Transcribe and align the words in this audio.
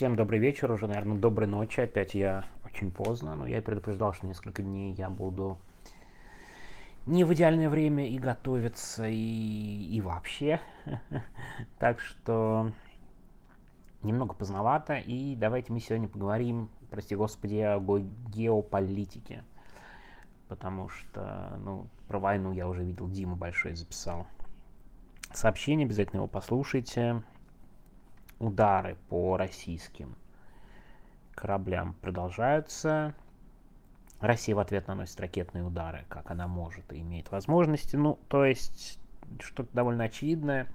Всем 0.00 0.16
добрый 0.16 0.38
вечер, 0.38 0.72
уже, 0.72 0.86
наверное, 0.86 1.18
доброй 1.18 1.46
ночи. 1.46 1.80
Опять 1.80 2.14
я 2.14 2.46
очень 2.64 2.90
поздно, 2.90 3.34
но 3.34 3.46
я 3.46 3.60
предупреждал, 3.60 4.14
что 4.14 4.26
несколько 4.26 4.62
дней 4.62 4.94
я 4.94 5.10
буду 5.10 5.58
не 7.04 7.22
в 7.22 7.34
идеальное 7.34 7.68
время 7.68 8.08
и 8.08 8.18
готовиться, 8.18 9.06
и, 9.06 9.14
и 9.14 10.00
вообще. 10.00 10.58
так 11.78 12.00
что 12.00 12.72
немного 14.00 14.32
поздновато, 14.32 14.94
и 14.94 15.36
давайте 15.36 15.70
мы 15.70 15.80
сегодня 15.80 16.08
поговорим, 16.08 16.70
прости 16.90 17.14
господи, 17.14 17.56
о 17.56 17.78
геополитике. 17.78 19.44
Потому 20.48 20.88
что, 20.88 21.58
ну, 21.62 21.88
про 22.08 22.18
войну 22.18 22.52
я 22.52 22.68
уже 22.68 22.82
видел, 22.84 23.06
Дима 23.06 23.36
Большой 23.36 23.74
записал 23.74 24.26
сообщение, 25.34 25.84
обязательно 25.84 26.20
его 26.20 26.26
послушайте 26.26 27.22
удары 28.40 28.96
по 29.08 29.36
российским 29.36 30.16
кораблям 31.34 31.94
продолжаются. 32.00 33.14
Россия 34.18 34.56
в 34.56 34.58
ответ 34.58 34.88
наносит 34.88 35.20
ракетные 35.20 35.62
удары, 35.62 36.04
как 36.08 36.30
она 36.30 36.48
может 36.48 36.92
и 36.92 37.00
имеет 37.00 37.30
возможности. 37.30 37.96
Ну, 37.96 38.18
то 38.28 38.44
есть, 38.44 38.98
что-то 39.38 39.70
довольно 39.72 40.04
очевидное. 40.04 40.66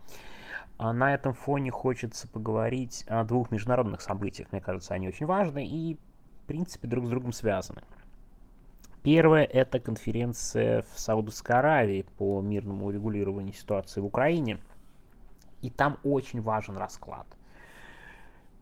А 0.78 0.94
на 0.94 1.14
этом 1.14 1.34
фоне 1.34 1.72
хочется 1.72 2.28
поговорить 2.28 3.04
о 3.08 3.24
двух 3.24 3.52
международных 3.52 4.02
событиях. 4.02 4.52
Мне 4.52 4.62
кажется, 4.62 4.94
они 4.94 5.08
очень 5.08 5.26
важны 5.26 5.66
и, 5.66 5.96
в 6.44 6.48
принципе, 6.48 6.88
друг 6.88 7.06
с 7.06 7.10
другом 7.10 7.34
связаны. 7.34 7.82
Первое– 9.04 9.44
это 9.44 9.80
конференция 9.80 10.84
в 10.94 11.00
Саудовской 11.00 11.56
Аравии 11.56 12.06
по 12.18 12.42
мирному 12.42 12.88
урегулированию 12.88 13.54
ситуации 13.54 14.02
в 14.02 14.06
Украине. 14.06 14.60
И 15.62 15.70
там 15.70 15.98
очень 16.04 16.42
важен 16.42 16.78
расклад– 16.78 17.28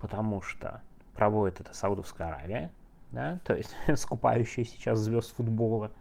потому 0.03 0.41
что 0.41 0.81
проводит 1.15 1.61
это 1.61 1.73
Саудовская 1.73 2.27
Аравия, 2.27 2.73
да, 3.11 3.39
то 3.45 3.55
есть 3.55 3.73
скупающая 3.95 4.65
сейчас 4.65 4.99
звезд 4.99 5.33
футбола 5.33 5.91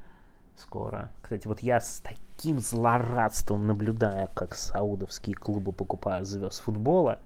скоро. 0.56 1.12
Кстати, 1.22 1.46
вот 1.46 1.60
я 1.60 1.80
с 1.80 2.02
таким 2.02 2.58
злорадством 2.58 3.68
наблюдаю, 3.68 4.28
как 4.34 4.56
саудовские 4.56 5.36
клубы 5.36 5.70
покупают 5.70 6.26
звезд 6.26 6.60
футбола. 6.62 7.20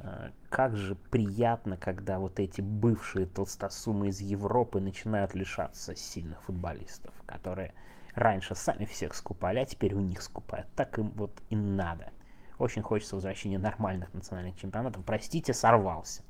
А, 0.00 0.32
как 0.50 0.76
же 0.76 0.96
приятно, 0.96 1.78
когда 1.78 2.18
вот 2.18 2.40
эти 2.40 2.60
бывшие 2.60 3.24
толстосумы 3.24 4.08
из 4.08 4.20
Европы 4.20 4.80
начинают 4.80 5.34
лишаться 5.34 5.96
сильных 5.96 6.42
футболистов, 6.42 7.14
которые 7.24 7.72
раньше 8.14 8.54
сами 8.54 8.84
всех 8.84 9.14
скупали, 9.14 9.60
а 9.60 9.64
теперь 9.64 9.94
у 9.94 10.00
них 10.00 10.20
скупают. 10.20 10.68
Так 10.76 10.98
им 10.98 11.10
вот 11.16 11.32
и 11.48 11.56
надо. 11.56 12.12
Очень 12.60 12.82
хочется 12.82 13.14
возвращения 13.14 13.58
нормальных 13.58 14.12
национальных 14.12 14.54
чемпионатов. 14.56 15.02
Простите, 15.06 15.54
сорвался. 15.54 16.22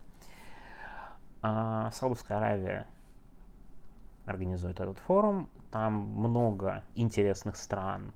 А, 1.42 1.90
Саудовская 1.90 2.38
Аравия 2.38 2.86
организует 4.26 4.78
этот 4.78 5.00
форум. 5.00 5.50
Там 5.72 5.92
много 5.94 6.84
интересных 6.94 7.56
стран, 7.56 8.12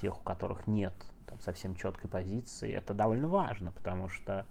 тех, 0.00 0.20
у 0.20 0.22
которых 0.22 0.68
нет 0.68 0.94
там, 1.26 1.40
совсем 1.40 1.74
четкой 1.74 2.08
позиции. 2.08 2.70
Это 2.70 2.94
довольно 2.94 3.26
важно, 3.26 3.72
потому 3.72 4.08
что 4.08 4.46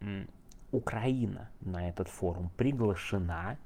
м, 0.00 0.28
Украина 0.70 1.50
на 1.60 1.88
этот 1.88 2.06
форум 2.06 2.52
приглашена, 2.56 3.58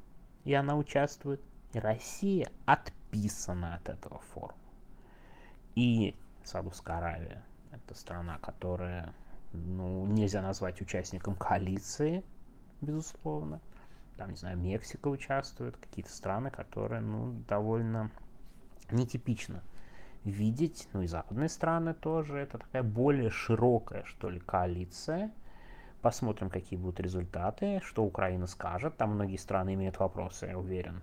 и 0.44 0.54
она 0.54 0.76
участвует. 0.76 1.42
Россия 1.74 2.48
отписана 2.64 3.74
от 3.74 3.90
этого 3.90 4.18
форума. 4.32 4.54
И 5.74 6.16
Саудовская 6.42 6.96
Аравия 6.96 7.44
это 7.72 7.94
страна, 7.94 8.38
которая 8.38 9.14
ну, 9.52 10.06
нельзя 10.06 10.42
назвать 10.42 10.80
участником 10.80 11.34
коалиции, 11.34 12.25
безусловно. 12.80 13.60
Там, 14.16 14.30
не 14.30 14.36
знаю, 14.36 14.58
Мексика 14.58 15.08
участвует, 15.08 15.77
какие-то 15.77 16.10
страны, 16.10 16.50
которые, 16.50 17.00
ну, 17.00 17.33
довольно 17.48 18.10
нетипично 18.91 19.62
видеть, 20.25 20.88
ну 20.92 21.03
и 21.03 21.06
западные 21.06 21.48
страны 21.48 21.94
тоже, 21.94 22.38
это 22.38 22.59
такая 22.59 22.82
более 22.82 23.31
широкая, 23.31 24.04
что 24.04 24.28
ли, 24.28 24.41
коалиция. 24.41 25.31
Посмотрим, 26.03 26.50
какие 26.50 26.78
будут 26.78 27.00
результаты, 27.00 27.81
что 27.84 28.04
Украина 28.04 28.47
скажет. 28.47 28.97
Там 28.97 29.15
многие 29.15 29.37
страны 29.37 29.75
имеют 29.75 29.98
вопросы, 29.98 30.47
я 30.47 30.59
уверен, 30.59 31.03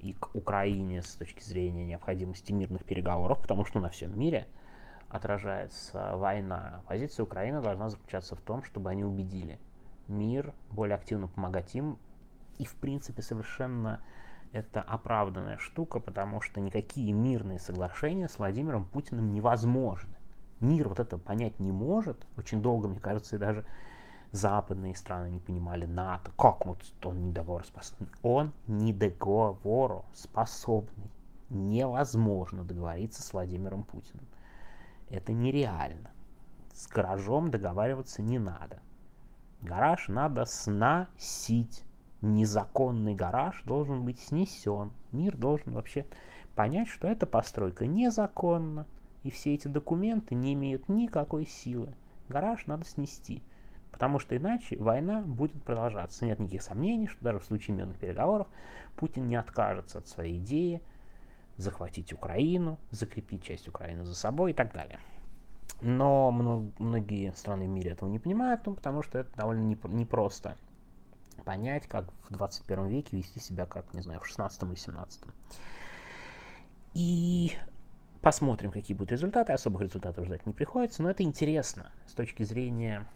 и 0.00 0.12
к 0.12 0.34
Украине 0.34 1.02
с 1.02 1.14
точки 1.14 1.42
зрения 1.42 1.86
необходимости 1.86 2.52
мирных 2.52 2.84
переговоров, 2.84 3.40
потому 3.40 3.64
что 3.64 3.80
на 3.80 3.90
всем 3.90 4.18
мире– 4.18 4.46
отражается 5.14 6.16
война. 6.16 6.82
Позиция 6.88 7.22
Украины 7.22 7.62
должна 7.62 7.88
заключаться 7.88 8.34
в 8.34 8.40
том, 8.40 8.64
чтобы 8.64 8.90
они 8.90 9.04
убедили 9.04 9.60
мир 10.08 10.52
более 10.72 10.96
активно 10.96 11.28
помогать 11.28 11.72
им. 11.76 12.00
И, 12.58 12.64
в 12.64 12.74
принципе, 12.74 13.22
совершенно 13.22 14.00
это 14.50 14.82
оправданная 14.82 15.58
штука, 15.58 16.00
потому 16.00 16.40
что 16.40 16.60
никакие 16.60 17.12
мирные 17.12 17.60
соглашения 17.60 18.28
с 18.28 18.38
Владимиром 18.38 18.86
Путиным 18.86 19.32
невозможны. 19.32 20.16
Мир 20.58 20.88
вот 20.88 20.98
это 20.98 21.16
понять 21.16 21.60
не 21.60 21.70
может. 21.70 22.26
Очень 22.36 22.60
долго, 22.60 22.88
мне 22.88 22.98
кажется, 22.98 23.36
и 23.36 23.38
даже 23.38 23.64
западные 24.32 24.96
страны 24.96 25.30
не 25.30 25.38
понимали 25.38 25.86
НАТО. 25.86 26.32
Как 26.36 26.66
вот 26.66 26.82
он 27.04 27.28
недоговороспособный? 27.28 28.08
Он 28.22 28.52
недоговороспособный. 28.66 31.12
Невозможно 31.50 32.64
договориться 32.64 33.22
с 33.22 33.32
Владимиром 33.32 33.84
Путиным. 33.84 34.26
Это 35.14 35.32
нереально. 35.32 36.10
С 36.72 36.88
гаражом 36.88 37.52
договариваться 37.52 38.20
не 38.20 38.40
надо. 38.40 38.80
Гараж 39.62 40.08
надо 40.08 40.44
сносить. 40.44 41.84
Незаконный 42.20 43.14
гараж 43.14 43.62
должен 43.64 44.04
быть 44.04 44.18
снесен. 44.18 44.90
Мир 45.12 45.36
должен 45.36 45.72
вообще 45.72 46.04
понять, 46.56 46.88
что 46.88 47.06
эта 47.06 47.26
постройка 47.26 47.86
незаконна. 47.86 48.88
И 49.22 49.30
все 49.30 49.54
эти 49.54 49.68
документы 49.68 50.34
не 50.34 50.52
имеют 50.54 50.88
никакой 50.88 51.46
силы. 51.46 51.94
Гараж 52.28 52.66
надо 52.66 52.84
снести. 52.84 53.40
Потому 53.92 54.18
что 54.18 54.36
иначе 54.36 54.76
война 54.78 55.20
будет 55.20 55.62
продолжаться. 55.62 56.24
Нет 56.24 56.40
никаких 56.40 56.62
сомнений, 56.62 57.06
что 57.06 57.22
даже 57.22 57.38
в 57.38 57.44
случае 57.44 57.76
мирных 57.76 57.98
переговоров 57.98 58.48
Путин 58.96 59.28
не 59.28 59.36
откажется 59.36 59.98
от 59.98 60.08
своей 60.08 60.38
идеи 60.38 60.82
захватить 61.56 62.12
Украину, 62.12 62.78
закрепить 62.90 63.44
часть 63.44 63.68
Украины 63.68 64.04
за 64.04 64.14
собой 64.14 64.52
и 64.52 64.54
так 64.54 64.72
далее. 64.72 64.98
Но 65.80 66.30
многие 66.30 67.32
страны 67.32 67.66
в 67.66 67.68
мире 67.68 67.92
этого 67.92 68.08
не 68.08 68.18
понимают, 68.18 68.66
ну, 68.66 68.74
потому 68.74 69.02
что 69.02 69.18
это 69.18 69.36
довольно 69.36 69.76
непросто 69.88 70.56
понять, 71.44 71.86
как 71.86 72.06
в 72.28 72.32
21 72.32 72.86
веке 72.86 73.16
вести 73.16 73.40
себя, 73.40 73.66
как, 73.66 73.92
не 73.92 74.00
знаю, 74.00 74.20
в 74.20 74.26
16 74.26 74.62
или 74.62 74.74
17. 74.74 75.22
И 76.94 77.52
посмотрим, 78.22 78.70
какие 78.70 78.96
будут 78.96 79.12
результаты. 79.12 79.52
Особых 79.52 79.82
результатов 79.82 80.24
ждать 80.24 80.46
не 80.46 80.52
приходится, 80.52 81.02
но 81.02 81.10
это 81.10 81.22
интересно 81.22 81.92
с 82.06 82.12
точки 82.12 82.44
зрения 82.44 83.06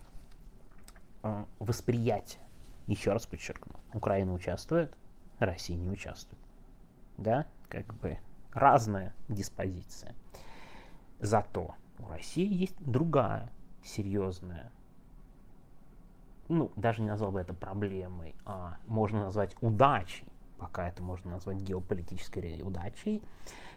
э, 1.22 1.44
восприятия. 1.59 2.41
Еще 2.87 3.12
раз 3.12 3.27
подчеркну, 3.27 3.75
Украина 3.94 4.32
участвует, 4.32 4.94
Россия 5.38 5.77
не 5.77 5.88
участвует. 5.88 6.41
Да, 7.16 7.47
как 7.69 7.94
бы 7.94 8.19
разная 8.53 9.14
диспозиция. 9.28 10.14
Зато 11.20 11.75
у 11.98 12.09
России 12.09 12.53
есть 12.53 12.76
другая 12.78 13.50
серьезная, 13.82 14.70
ну, 16.48 16.72
даже 16.76 17.03
не 17.03 17.09
назвал 17.09 17.32
бы 17.32 17.41
это 17.41 17.54
проблемой, 17.54 18.34
а 18.44 18.78
можно 18.86 19.25
назвать 19.25 19.56
удачей, 19.60 20.26
пока 20.59 20.88
это 20.88 21.03
можно 21.03 21.32
назвать 21.32 21.59
геополитической 21.59 22.62
удачей, 22.62 23.22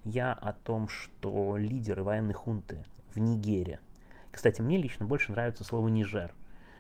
я 0.03 0.33
о 0.33 0.53
том, 0.53 0.87
что 0.87 1.57
лидеры 1.57 2.03
военной 2.03 2.33
хунты 2.33 2.83
в 3.13 3.19
Нигере, 3.19 3.79
кстати, 4.31 4.61
мне 4.61 4.77
лично 4.77 5.05
больше 5.05 5.31
нравится 5.31 5.63
слово 5.63 5.89
«Нижер», 5.89 6.33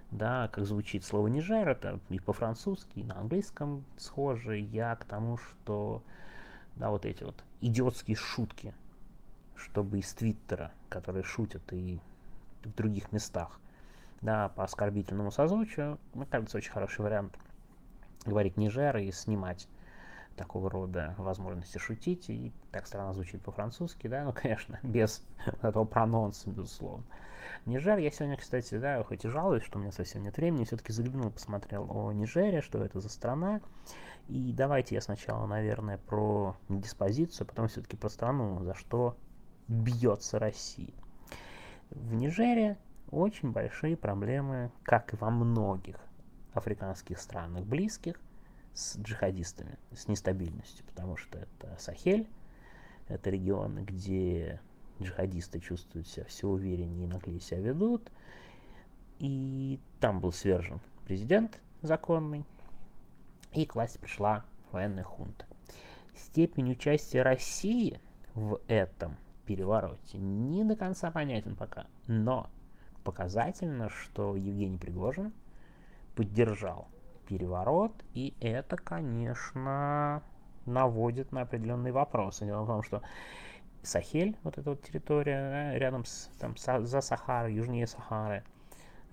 да, 0.09 0.47
как 0.49 0.65
звучит 0.65 1.03
слово 1.03 1.27
«Нижер», 1.27 1.67
это 1.67 1.99
и 2.09 2.19
по-французски, 2.19 2.99
и 2.99 3.03
на 3.03 3.19
английском 3.19 3.83
схоже, 3.97 4.57
я 4.57 4.95
к 4.95 5.03
тому, 5.05 5.37
что 5.37 6.01
да, 6.75 6.89
вот 6.89 7.05
эти 7.05 7.23
вот 7.23 7.43
идиотские 7.61 8.15
шутки, 8.15 8.73
чтобы 9.55 9.99
из 9.99 10.13
Твиттера, 10.13 10.71
которые 10.89 11.23
шутят 11.23 11.61
и 11.71 11.99
в 12.63 12.73
других 12.75 13.11
местах, 13.11 13.59
да, 14.21 14.49
по 14.49 14.63
оскорбительному 14.63 15.31
созвучию, 15.31 15.99
мне 16.13 16.25
кажется, 16.25 16.57
очень 16.57 16.71
хороший 16.71 17.01
вариант. 17.01 17.37
Говорить 18.25 18.57
Нижер 18.57 18.97
и 18.97 19.11
снимать 19.11 19.67
такого 20.35 20.69
рода 20.69 21.15
возможности 21.17 21.77
шутить, 21.77 22.29
и 22.29 22.51
так 22.71 22.87
странно 22.87 23.13
звучит 23.13 23.41
по-французски, 23.41 24.07
да, 24.07 24.23
ну, 24.23 24.33
конечно, 24.35 24.79
без 24.83 25.23
этого 25.61 25.85
прононса, 25.85 26.49
безусловно. 26.49 27.03
Нижер, 27.65 27.97
я 27.97 28.11
сегодня, 28.11 28.37
кстати, 28.37 28.77
да, 28.77 29.03
хоть 29.03 29.25
и 29.25 29.27
жалуюсь, 29.27 29.63
что 29.63 29.77
у 29.77 29.81
меня 29.81 29.91
совсем 29.91 30.23
нет 30.23 30.37
времени, 30.37 30.63
все-таки 30.63 30.93
заглянул, 30.93 31.31
посмотрел 31.31 31.87
о 31.89 32.11
Нижере, 32.11 32.61
что 32.61 32.83
это 32.83 32.99
за 32.99 33.09
страна, 33.09 33.61
и 34.27 34.53
давайте 34.53 34.95
я 34.95 35.01
сначала, 35.01 35.45
наверное, 35.45 35.97
про 35.97 36.55
диспозицию, 36.69 37.47
потом 37.47 37.67
все-таки 37.67 37.97
про 37.97 38.09
страну, 38.09 38.63
за 38.63 38.73
что 38.75 39.17
бьется 39.67 40.39
Россия. 40.39 40.93
В 41.89 42.13
Нижере 42.13 42.77
очень 43.09 43.51
большие 43.51 43.97
проблемы, 43.97 44.71
как 44.83 45.13
и 45.13 45.17
во 45.17 45.29
многих 45.29 45.97
африканских 46.53 47.19
странах 47.19 47.65
близких 47.65 48.19
с 48.73 48.97
джихадистами, 48.97 49.77
с 49.93 50.07
нестабильностью, 50.07 50.85
потому 50.85 51.17
что 51.17 51.39
это 51.39 51.75
Сахель, 51.77 52.27
это 53.07 53.29
регион, 53.29 53.83
где 53.83 54.61
джихадисты 55.01 55.59
чувствуют 55.59 56.07
себя 56.07 56.25
все 56.25 56.47
увереннее 56.47 57.05
и 57.05 57.11
наглее 57.11 57.39
себя 57.39 57.59
ведут. 57.59 58.11
И 59.19 59.79
там 59.99 60.19
был 60.19 60.31
свержен 60.31 60.79
президент 61.05 61.59
законный, 61.81 62.45
и 63.53 63.65
к 63.65 63.75
власти 63.75 63.97
пришла 63.97 64.45
военная 64.71 65.03
хунта. 65.03 65.45
Степень 66.15 66.71
участия 66.71 67.21
России 67.21 67.99
в 68.33 68.61
этом 68.67 69.17
перевороте 69.45 70.17
не 70.17 70.63
до 70.63 70.75
конца 70.75 71.11
понятен 71.11 71.55
пока, 71.55 71.87
но 72.07 72.49
показательно, 73.03 73.89
что 73.89 74.35
Евгений 74.35 74.77
Пригожин 74.77 75.33
поддержал 76.15 76.87
переворот, 77.31 77.93
и 78.13 78.33
это, 78.41 78.75
конечно, 78.75 80.21
наводит 80.65 81.31
на 81.31 81.43
определенные 81.43 81.93
вопросы. 81.93 82.45
Дело 82.45 82.63
в 82.63 82.67
том, 82.67 82.83
что 82.83 83.01
Сахель, 83.83 84.37
вот 84.43 84.57
эта 84.57 84.71
вот 84.71 84.81
территория 84.81 85.77
рядом 85.77 86.03
с, 86.03 86.29
там, 86.39 86.57
за 86.57 86.99
Сахарой, 86.99 87.53
южнее 87.53 87.87
Сахары, 87.87 88.43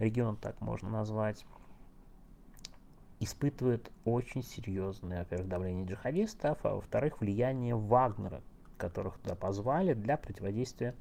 регион 0.00 0.36
так 0.36 0.60
можно 0.60 0.90
назвать, 0.90 1.46
испытывает 3.20 3.88
очень 4.04 4.42
серьезное, 4.42 5.20
во-первых, 5.20 5.48
давление 5.48 5.86
джихадистов, 5.86 6.58
а 6.64 6.74
во-вторых, 6.74 7.20
влияние 7.20 7.76
Вагнера, 7.76 8.42
которых 8.78 9.18
туда 9.18 9.36
позвали 9.36 9.94
для 9.94 10.16
противодействия 10.16 10.96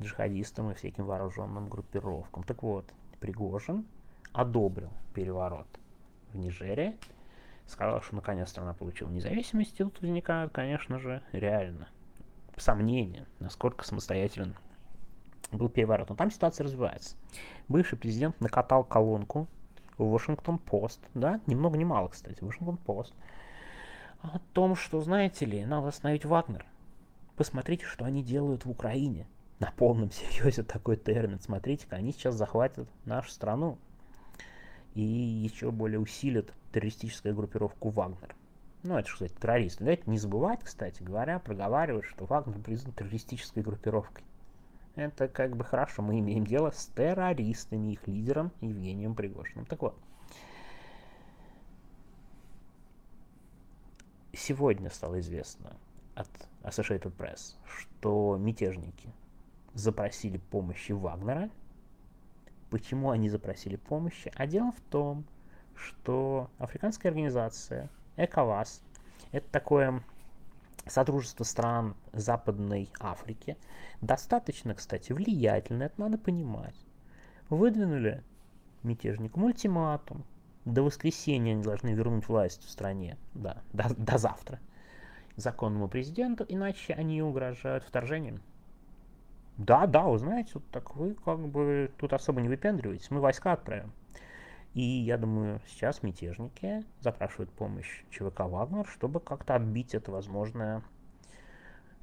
джихадистам 0.00 0.70
и 0.70 0.74
всяким 0.74 1.04
вооруженным 1.04 1.68
группировкам. 1.68 2.42
Так 2.42 2.62
вот, 2.62 2.86
Пригожин 3.20 3.84
одобрил 4.32 4.90
переворот 5.12 5.66
в 6.32 6.36
Нигерии, 6.36 6.96
сказал, 7.66 8.02
что 8.02 8.16
наконец 8.16 8.50
страна 8.50 8.74
получила 8.74 9.10
независимость, 9.10 9.78
и 9.78 9.84
тут 9.84 10.00
возникают, 10.00 10.52
конечно 10.52 10.98
же, 10.98 11.22
реально 11.32 11.88
сомнения, 12.56 13.26
насколько 13.38 13.84
самостоятелен 13.84 14.54
был 15.52 15.68
переворот. 15.68 16.08
Но 16.08 16.16
там 16.16 16.30
ситуация 16.30 16.64
развивается. 16.64 17.16
Бывший 17.68 17.98
президент 17.98 18.40
накатал 18.40 18.84
колонку 18.84 19.48
в 19.96 20.10
Вашингтон-Пост, 20.10 21.00
да, 21.14 21.40
ни 21.46 21.54
много 21.54 21.78
ни 21.78 21.84
мало, 21.84 22.08
кстати, 22.08 22.42
Вашингтон-Пост, 22.42 23.14
о 24.22 24.38
том, 24.52 24.74
что, 24.74 25.00
знаете 25.00 25.44
ли, 25.44 25.64
надо 25.64 25.88
остановить 25.88 26.24
Вагнер. 26.24 26.66
Посмотрите, 27.36 27.84
что 27.84 28.04
они 28.04 28.22
делают 28.22 28.64
в 28.64 28.70
Украине. 28.70 29.26
На 29.60 29.70
полном 29.72 30.10
серьезе 30.12 30.62
такой 30.62 30.96
термин. 30.96 31.40
Смотрите-ка, 31.40 31.96
они 31.96 32.12
сейчас 32.12 32.34
захватят 32.34 32.88
нашу 33.04 33.30
страну 33.30 33.78
и 34.98 35.00
еще 35.00 35.70
более 35.70 36.00
усилят 36.00 36.52
террористическую 36.72 37.32
группировку 37.32 37.90
Вагнер. 37.90 38.34
Ну, 38.82 38.98
это, 38.98 39.08
сказать, 39.08 39.32
террористы. 39.36 39.84
Давайте 39.84 40.02
не 40.06 40.18
забывать, 40.18 40.64
кстати 40.64 41.04
говоря, 41.04 41.38
проговаривать, 41.38 42.04
что 42.04 42.24
Вагнер 42.24 42.58
признан 42.58 42.92
террористической 42.94 43.62
группировкой. 43.62 44.24
Это 44.96 45.28
как 45.28 45.56
бы 45.56 45.62
хорошо, 45.62 46.02
мы 46.02 46.18
имеем 46.18 46.44
дело 46.44 46.72
с 46.72 46.86
террористами, 46.86 47.92
их 47.92 48.08
лидером 48.08 48.50
Евгением 48.60 49.14
Пригожиным. 49.14 49.66
Так 49.66 49.82
вот, 49.82 49.96
сегодня 54.32 54.90
стало 54.90 55.20
известно 55.20 55.76
от 56.16 56.28
Associated 56.62 57.14
Press, 57.16 57.54
что 57.68 58.36
мятежники 58.36 59.12
запросили 59.74 60.38
помощи 60.38 60.90
Вагнера. 60.90 61.50
Почему 62.70 63.10
они 63.10 63.28
запросили 63.28 63.76
помощи? 63.76 64.32
А 64.34 64.46
дело 64.46 64.72
в 64.72 64.80
том, 64.90 65.24
что 65.74 66.50
африканская 66.58 67.10
организация 67.10 67.88
ЭКОВАС, 68.16 68.82
это 69.32 69.48
такое 69.50 70.02
Содружество 70.88 71.44
стран 71.44 71.94
Западной 72.12 72.90
Африки 72.98 73.58
достаточно, 74.00 74.74
кстати, 74.74 75.12
влиятельно, 75.12 75.84
это 75.84 76.00
надо 76.00 76.18
понимать. 76.18 76.74
Выдвинули 77.50 78.22
мятежникам 78.82 79.44
ультиматум. 79.44 80.24
До 80.64 80.82
воскресенья 80.82 81.52
они 81.52 81.62
должны 81.62 81.90
вернуть 81.90 82.28
власть 82.28 82.64
в 82.64 82.70
стране, 82.70 83.16
да, 83.34 83.62
до, 83.72 83.94
до 83.94 84.18
завтра, 84.18 84.60
законному 85.36 85.88
президенту, 85.88 86.44
иначе 86.48 86.94
они 86.94 87.22
угрожают 87.22 87.84
вторжением. 87.84 88.40
Да, 89.58 89.86
да, 89.86 90.04
вы 90.04 90.18
знаете, 90.18 90.52
вот 90.54 90.70
так 90.70 90.94
вы 90.94 91.14
как 91.14 91.40
бы 91.48 91.90
тут 91.98 92.12
особо 92.12 92.40
не 92.40 92.48
выпендриваетесь, 92.48 93.10
мы 93.10 93.20
войска 93.20 93.52
отправим. 93.52 93.92
И 94.74 94.82
я 94.82 95.18
думаю, 95.18 95.60
сейчас 95.66 96.04
мятежники 96.04 96.84
запрашивают 97.00 97.50
помощь 97.50 98.04
ЧВК 98.10 98.40
«Вагнер», 98.40 98.86
чтобы 98.86 99.18
как-то 99.18 99.56
отбить 99.56 99.94
это 99.94 100.12
возможное 100.12 100.82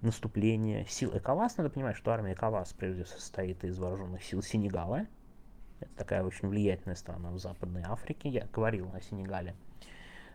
наступление 0.01 0.85
сил 0.87 1.15
ЭКОВАС. 1.15 1.55
Надо 1.55 1.69
понимать, 1.69 1.95
что 1.95 2.11
армия 2.11 2.33
ЭКОВАС 2.33 2.73
прежде 2.73 3.05
всего 3.05 3.19
состоит 3.19 3.63
из 3.63 3.79
вооруженных 3.79 4.21
сил 4.21 4.41
Сенегала. 4.41 5.05
Это 5.79 5.95
такая 5.95 6.23
очень 6.23 6.49
влиятельная 6.49 6.95
страна 6.95 7.31
в 7.31 7.39
Западной 7.39 7.83
Африке. 7.83 8.27
Я 8.27 8.47
говорил 8.51 8.89
о 8.93 8.99
Сенегале 8.99 9.55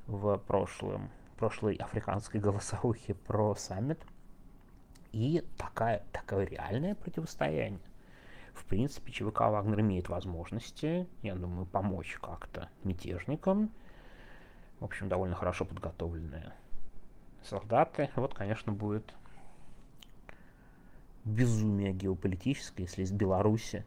в 0.07 0.39
прошлом, 0.39 1.11
прошлой 1.37 1.75
африканской 1.75 2.41
голосовухе 2.41 3.15
про 3.15 3.55
саммит. 3.55 4.01
И 5.13 5.45
такая, 5.57 6.05
такое 6.13 6.47
реальное 6.47 6.95
противостояние 6.95 7.81
в 8.61 8.65
принципе, 8.67 9.11
ЧВК 9.11 9.41
Вагнер 9.41 9.81
имеет 9.81 10.09
возможности, 10.09 11.09
я 11.23 11.35
думаю, 11.35 11.67
помочь 11.67 12.19
как-то 12.21 12.69
мятежникам. 12.85 13.71
В 14.79 14.85
общем, 14.85 15.09
довольно 15.09 15.35
хорошо 15.35 15.65
подготовленные 15.65 16.53
солдаты. 17.43 18.11
Вот, 18.17 18.35
конечно, 18.35 18.73
будет 18.73 19.15
безумие 21.25 21.93
геополитическое, 21.93 22.87
если 22.87 23.03
из 23.03 23.13
Беларуси 23.13 23.85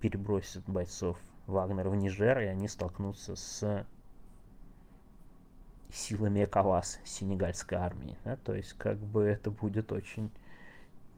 перебросят 0.00 0.64
бойцов 0.66 1.18
Вагнера 1.46 1.90
в 1.90 1.96
Нижер, 1.96 2.40
и 2.40 2.46
они 2.46 2.68
столкнутся 2.68 3.36
с 3.36 3.86
силами 5.92 6.44
ЭКОВАС, 6.44 7.00
сенегальской 7.04 7.78
армии. 7.78 8.16
Да? 8.24 8.36
То 8.36 8.54
есть, 8.54 8.72
как 8.74 8.98
бы 8.98 9.22
это 9.24 9.50
будет 9.50 9.92
очень 9.92 10.30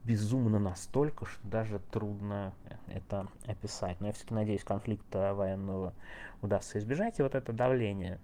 безумно 0.05 0.59
настолько, 0.59 1.27
что 1.27 1.47
даже 1.49 1.79
трудно 1.91 2.53
это 2.89 3.27
описать. 3.47 4.01
Но 4.01 4.09
я 4.09 4.13
все-таки 4.13 4.35
надеюсь, 4.35 4.65
конфликта 4.65 5.35
военного 5.35 5.95
удастся 6.43 6.79
избежать. 6.79 7.19
И 7.19 7.23
вот 7.23 7.35
это 7.35 7.53
давление 7.53 8.21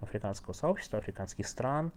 африканского 0.00 0.54
сообщества, 0.54 0.98
африканских 0.98 1.46
стран 1.46 1.92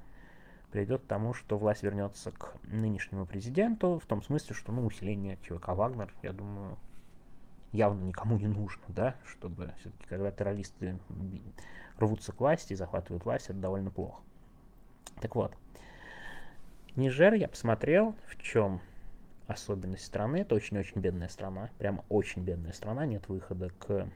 приведет 0.72 1.01
к 1.01 1.08
тому, 1.08 1.34
что 1.34 1.58
власть 1.58 1.84
вернется 1.84 2.32
к 2.32 2.56
нынешнему 2.63 3.25
президенту, 3.25 4.00
в 4.00 4.06
том 4.06 4.22
смысле, 4.22 4.56
что 4.56 4.72
ну, 4.72 4.86
усиление 4.86 5.38
ЧВК 5.41 5.70
Вагнер, 5.70 6.13
я 6.22 6.34
думаю, 6.34 6.77
явно 7.77 8.03
никому 8.03 8.38
не 8.38 8.48
нужно, 8.48 8.84
да, 8.89 9.15
чтобы 9.25 9.74
все-таки, 9.79 10.05
когда 10.07 10.31
террористы 10.31 11.00
рвутся 11.98 12.31
к 12.31 12.39
власти 12.39 12.74
и 12.74 12.75
захватывают 12.75 13.24
власть, 13.24 13.50
это 13.50 13.60
довольно 13.60 13.91
плохо. 13.91 14.22
Так 15.22 15.36
вот, 15.36 15.53
Нижер 16.96 17.34
я 17.34 17.48
посмотрел, 17.48 18.15
в 18.27 18.41
чем 18.41 18.81
особенность 19.48 20.05
страны. 20.05 20.38
Это 20.38 20.55
очень-очень 20.55 21.00
бедная 21.00 21.29
страна. 21.29 21.69
Прямо 21.77 22.03
очень 22.10 22.43
бедная 22.43 22.74
страна. 22.74 23.05
Нет 23.05 23.29
выхода 23.29 23.69
к 23.69 24.10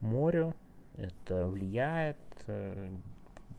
морю. 0.00 0.54
Это 0.96 1.46
влияет. 1.46 2.18
Э, 2.46 2.90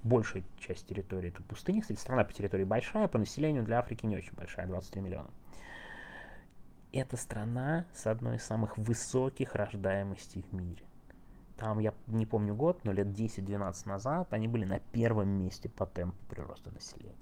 большая 0.04 0.44
часть 0.60 0.88
территории 0.88 1.30
это 1.30 1.44
пустыня. 1.44 1.82
Кстати, 1.82 2.00
страна 2.00 2.24
по 2.24 2.34
территории 2.34 2.64
большая, 2.64 3.08
по 3.08 3.18
населению 3.18 3.64
для 3.64 3.80
Африки 3.80 4.06
не 4.06 4.18
очень 4.18 4.34
большая, 4.34 4.68
23 4.68 5.02
миллиона. 5.02 5.30
Это 6.92 7.18
страна 7.18 7.86
с 7.94 8.08
одной 8.08 8.38
из 8.38 8.44
самых 8.44 8.78
высоких 8.78 9.54
рождаемостей 9.54 10.42
в 10.42 10.54
мире. 10.54 10.84
Там, 11.56 11.80
я 11.80 11.94
не 12.08 12.26
помню 12.26 12.56
год, 12.56 12.84
но 12.84 12.92
лет 12.92 13.08
10-12 13.08 13.88
назад 13.88 14.34
они 14.34 14.48
были 14.48 14.66
на 14.66 14.80
первом 14.80 15.30
месте 15.30 15.70
по 15.70 15.86
темпу 15.86 16.18
прироста 16.30 16.72
населения. 16.72 17.16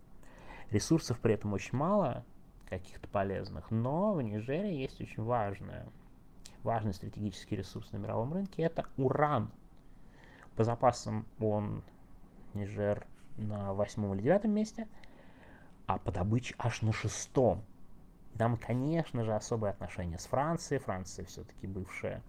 Ресурсов 0.70 1.20
при 1.20 1.34
этом 1.34 1.54
очень 1.54 1.78
мало, 1.78 2.24
каких-то 2.70 3.08
полезных. 3.10 3.72
Но 3.72 4.14
в 4.14 4.22
Нигерии 4.22 4.74
есть 4.74 5.02
очень 5.02 5.24
важное, 5.24 5.88
важный 6.64 6.94
стратегический 6.94 7.56
ресурс 7.56 7.92
на 7.92 7.98
мировом 7.98 8.34
рынке. 8.34 8.64
Это 8.64 8.86
уран. 8.98 9.52
По 10.56 10.64
запасам 10.64 11.26
он 11.40 11.84
Нижер 12.54 13.06
на 13.38 13.74
восьмом 13.74 14.16
или 14.16 14.24
девятом 14.24 14.52
месте, 14.52 14.88
а 15.86 15.98
по 15.98 16.12
добыче 16.12 16.56
аж 16.58 16.82
на 16.82 16.94
шестом. 16.94 17.64
Там, 18.38 18.58
конечно 18.58 19.24
же, 19.24 19.34
особые 19.34 19.72
отношения 19.72 20.20
с 20.20 20.26
Францией. 20.28 20.80
Франция 20.80 21.26
все-таки 21.26 21.68
бывшая 21.68 22.22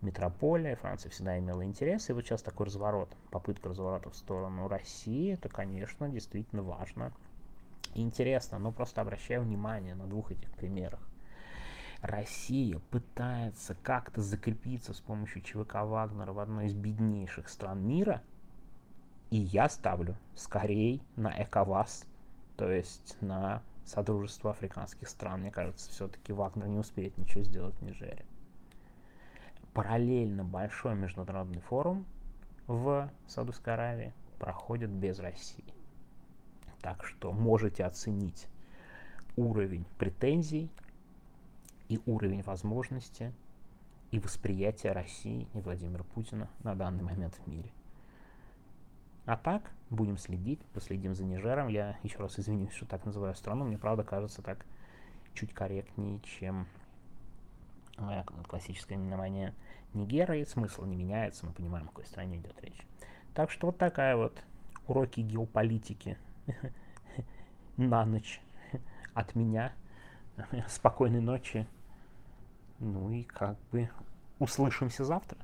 метрополия. 0.00 0.76
Франция 0.76 1.10
всегда 1.10 1.38
имела 1.38 1.64
интерес. 1.64 2.08
И 2.08 2.12
вот 2.12 2.24
сейчас 2.24 2.42
такой 2.42 2.66
разворот, 2.66 3.10
попытка 3.30 3.68
разворота 3.68 4.10
в 4.10 4.16
сторону 4.16 4.68
России, 4.68 5.34
это, 5.34 5.48
конечно, 5.48 6.08
действительно 6.08 6.62
важно 6.62 7.12
интересно, 7.94 8.58
но 8.58 8.72
просто 8.72 9.00
обращаю 9.00 9.42
внимание 9.42 9.94
на 9.94 10.06
двух 10.06 10.32
этих 10.32 10.50
примерах. 10.52 11.00
Россия 12.00 12.80
пытается 12.90 13.76
как-то 13.76 14.22
закрепиться 14.22 14.92
с 14.92 15.00
помощью 15.00 15.42
ЧВК 15.42 15.74
Вагнера 15.82 16.32
в 16.32 16.40
одной 16.40 16.66
из 16.66 16.74
беднейших 16.74 17.48
стран 17.48 17.86
мира, 17.86 18.22
и 19.30 19.36
я 19.36 19.68
ставлю 19.68 20.16
скорее 20.34 21.00
на 21.14 21.28
ЭКОВАС, 21.28 22.04
то 22.56 22.70
есть 22.70 23.16
на 23.20 23.62
Содружество 23.84 24.50
африканских 24.50 25.08
стран. 25.08 25.40
Мне 25.40 25.50
кажется, 25.50 25.90
все-таки 25.90 26.32
Вагнер 26.32 26.66
не 26.66 26.78
успеет 26.78 27.16
ничего 27.18 27.42
сделать 27.42 27.74
в 27.76 27.82
Нижере. 27.82 28.24
Параллельно 29.74 30.44
большой 30.44 30.94
международный 30.94 31.60
форум 31.60 32.04
в 32.66 33.10
Саудовской 33.26 33.74
Аравии 33.74 34.12
проходит 34.38 34.90
без 34.90 35.18
России. 35.18 35.64
Так 36.80 37.04
что 37.04 37.32
можете 37.32 37.84
оценить 37.84 38.48
уровень 39.36 39.84
претензий 39.98 40.70
и 41.88 42.00
уровень 42.06 42.42
возможности 42.42 43.32
и 44.10 44.18
восприятия 44.18 44.92
России 44.92 45.48
и 45.54 45.60
Владимира 45.60 46.04
Путина 46.04 46.48
на 46.62 46.74
данный 46.74 47.02
момент 47.02 47.34
в 47.34 47.46
мире. 47.46 47.70
А 49.24 49.36
так, 49.36 49.70
будем 49.92 50.16
следить, 50.16 50.60
последим 50.72 51.14
за 51.14 51.24
Нижером. 51.24 51.68
Я 51.68 51.98
еще 52.02 52.18
раз 52.18 52.38
извинюсь, 52.38 52.72
что 52.72 52.86
так 52.86 53.04
называю 53.04 53.34
страну. 53.34 53.64
Мне, 53.64 53.78
правда, 53.78 54.02
кажется 54.02 54.42
так 54.42 54.64
чуть 55.34 55.52
корректнее, 55.52 56.20
чем 56.20 56.66
моя 57.98 58.24
классическое 58.48 58.96
именование 58.96 59.54
Нигера. 59.92 60.36
И 60.36 60.44
смысл 60.44 60.84
не 60.84 60.96
меняется, 60.96 61.46
мы 61.46 61.52
понимаем, 61.52 61.86
о 61.86 61.88
какой 61.88 62.06
стране 62.06 62.38
идет 62.38 62.60
речь. 62.62 62.86
Так 63.34 63.50
что 63.50 63.66
вот 63.66 63.78
такая 63.78 64.16
вот 64.16 64.42
уроки 64.86 65.20
геополитики 65.20 66.18
на 67.76 68.04
ночь 68.04 68.40
от 69.14 69.34
меня. 69.34 69.72
Спокойной 70.68 71.20
ночи. 71.20 71.66
Ну 72.78 73.10
и 73.10 73.22
как 73.22 73.58
бы 73.70 73.90
услышимся 74.38 75.04
завтра. 75.04 75.38